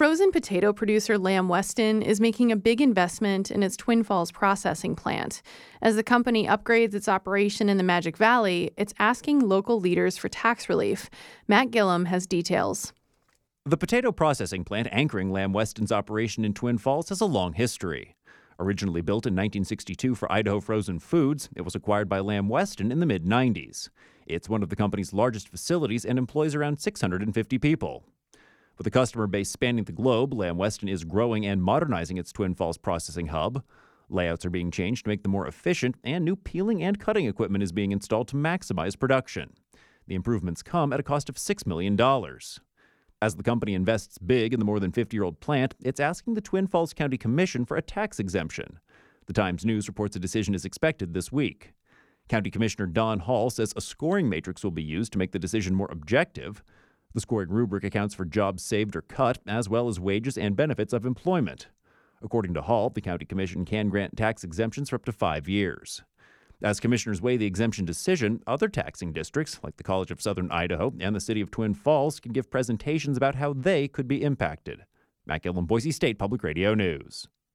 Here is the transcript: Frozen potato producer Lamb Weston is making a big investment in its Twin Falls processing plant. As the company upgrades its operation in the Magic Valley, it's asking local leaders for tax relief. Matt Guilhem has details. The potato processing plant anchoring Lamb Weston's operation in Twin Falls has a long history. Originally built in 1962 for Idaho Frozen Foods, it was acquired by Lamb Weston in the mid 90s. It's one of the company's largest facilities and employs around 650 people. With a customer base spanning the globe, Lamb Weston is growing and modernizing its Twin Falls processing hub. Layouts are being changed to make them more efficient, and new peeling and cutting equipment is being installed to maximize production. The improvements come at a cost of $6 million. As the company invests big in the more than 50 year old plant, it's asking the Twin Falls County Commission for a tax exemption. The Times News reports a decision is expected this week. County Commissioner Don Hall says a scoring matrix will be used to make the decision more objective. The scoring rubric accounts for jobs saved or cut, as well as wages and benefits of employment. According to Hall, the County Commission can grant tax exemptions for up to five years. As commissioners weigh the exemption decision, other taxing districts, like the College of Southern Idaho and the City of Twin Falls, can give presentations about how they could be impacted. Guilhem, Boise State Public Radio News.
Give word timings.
Frozen 0.00 0.32
potato 0.32 0.72
producer 0.72 1.18
Lamb 1.18 1.46
Weston 1.46 2.00
is 2.00 2.22
making 2.22 2.50
a 2.50 2.56
big 2.56 2.80
investment 2.80 3.50
in 3.50 3.62
its 3.62 3.76
Twin 3.76 4.02
Falls 4.02 4.32
processing 4.32 4.96
plant. 4.96 5.42
As 5.82 5.94
the 5.94 6.02
company 6.02 6.46
upgrades 6.46 6.94
its 6.94 7.06
operation 7.06 7.68
in 7.68 7.76
the 7.76 7.82
Magic 7.82 8.16
Valley, 8.16 8.70
it's 8.78 8.94
asking 8.98 9.40
local 9.40 9.78
leaders 9.78 10.16
for 10.16 10.30
tax 10.30 10.70
relief. 10.70 11.10
Matt 11.46 11.70
Guilhem 11.70 12.06
has 12.06 12.26
details. 12.26 12.94
The 13.66 13.76
potato 13.76 14.10
processing 14.10 14.64
plant 14.64 14.88
anchoring 14.90 15.30
Lamb 15.32 15.52
Weston's 15.52 15.92
operation 15.92 16.46
in 16.46 16.54
Twin 16.54 16.78
Falls 16.78 17.10
has 17.10 17.20
a 17.20 17.26
long 17.26 17.52
history. 17.52 18.16
Originally 18.58 19.02
built 19.02 19.26
in 19.26 19.34
1962 19.34 20.14
for 20.14 20.32
Idaho 20.32 20.60
Frozen 20.60 21.00
Foods, 21.00 21.50
it 21.54 21.60
was 21.60 21.74
acquired 21.74 22.08
by 22.08 22.20
Lamb 22.20 22.48
Weston 22.48 22.90
in 22.90 23.00
the 23.00 23.06
mid 23.06 23.26
90s. 23.26 23.90
It's 24.26 24.48
one 24.48 24.62
of 24.62 24.70
the 24.70 24.76
company's 24.76 25.12
largest 25.12 25.50
facilities 25.50 26.06
and 26.06 26.18
employs 26.18 26.54
around 26.54 26.80
650 26.80 27.58
people. 27.58 28.06
With 28.80 28.86
a 28.86 28.90
customer 28.90 29.26
base 29.26 29.50
spanning 29.50 29.84
the 29.84 29.92
globe, 29.92 30.32
Lamb 30.32 30.56
Weston 30.56 30.88
is 30.88 31.04
growing 31.04 31.44
and 31.44 31.62
modernizing 31.62 32.16
its 32.16 32.32
Twin 32.32 32.54
Falls 32.54 32.78
processing 32.78 33.26
hub. 33.26 33.62
Layouts 34.08 34.46
are 34.46 34.50
being 34.50 34.70
changed 34.70 35.04
to 35.04 35.10
make 35.10 35.22
them 35.22 35.32
more 35.32 35.46
efficient, 35.46 35.96
and 36.02 36.24
new 36.24 36.34
peeling 36.34 36.82
and 36.82 36.98
cutting 36.98 37.26
equipment 37.26 37.62
is 37.62 37.72
being 37.72 37.92
installed 37.92 38.28
to 38.28 38.36
maximize 38.36 38.98
production. 38.98 39.52
The 40.06 40.14
improvements 40.14 40.62
come 40.62 40.94
at 40.94 40.98
a 40.98 41.02
cost 41.02 41.28
of 41.28 41.34
$6 41.34 41.66
million. 41.66 41.94
As 43.20 43.36
the 43.36 43.42
company 43.42 43.74
invests 43.74 44.16
big 44.16 44.54
in 44.54 44.58
the 44.58 44.64
more 44.64 44.80
than 44.80 44.92
50 44.92 45.14
year 45.14 45.24
old 45.24 45.40
plant, 45.40 45.74
it's 45.84 46.00
asking 46.00 46.32
the 46.32 46.40
Twin 46.40 46.66
Falls 46.66 46.94
County 46.94 47.18
Commission 47.18 47.66
for 47.66 47.76
a 47.76 47.82
tax 47.82 48.18
exemption. 48.18 48.78
The 49.26 49.34
Times 49.34 49.62
News 49.62 49.88
reports 49.88 50.16
a 50.16 50.20
decision 50.20 50.54
is 50.54 50.64
expected 50.64 51.12
this 51.12 51.30
week. 51.30 51.74
County 52.30 52.50
Commissioner 52.50 52.86
Don 52.86 53.18
Hall 53.18 53.50
says 53.50 53.74
a 53.76 53.82
scoring 53.82 54.30
matrix 54.30 54.64
will 54.64 54.70
be 54.70 54.82
used 54.82 55.12
to 55.12 55.18
make 55.18 55.32
the 55.32 55.38
decision 55.38 55.74
more 55.74 55.90
objective. 55.92 56.62
The 57.12 57.20
scoring 57.20 57.50
rubric 57.50 57.82
accounts 57.84 58.14
for 58.14 58.24
jobs 58.24 58.62
saved 58.62 58.94
or 58.94 59.02
cut, 59.02 59.38
as 59.46 59.68
well 59.68 59.88
as 59.88 59.98
wages 59.98 60.38
and 60.38 60.54
benefits 60.54 60.92
of 60.92 61.04
employment. 61.04 61.68
According 62.22 62.54
to 62.54 62.62
Hall, 62.62 62.90
the 62.90 63.00
County 63.00 63.24
Commission 63.24 63.64
can 63.64 63.88
grant 63.88 64.16
tax 64.16 64.44
exemptions 64.44 64.90
for 64.90 64.96
up 64.96 65.04
to 65.06 65.12
five 65.12 65.48
years. 65.48 66.02
As 66.62 66.78
commissioners 66.78 67.22
weigh 67.22 67.38
the 67.38 67.46
exemption 67.46 67.86
decision, 67.86 68.42
other 68.46 68.68
taxing 68.68 69.12
districts, 69.12 69.58
like 69.62 69.76
the 69.78 69.82
College 69.82 70.10
of 70.10 70.20
Southern 70.20 70.50
Idaho 70.50 70.92
and 71.00 71.16
the 71.16 71.20
City 71.20 71.40
of 71.40 71.50
Twin 71.50 71.72
Falls, 71.72 72.20
can 72.20 72.32
give 72.32 72.50
presentations 72.50 73.16
about 73.16 73.36
how 73.36 73.54
they 73.54 73.88
could 73.88 74.06
be 74.06 74.22
impacted. 74.22 74.84
Guilhem, 75.26 75.66
Boise 75.66 75.90
State 75.90 76.18
Public 76.18 76.42
Radio 76.42 76.74
News. 76.74 77.28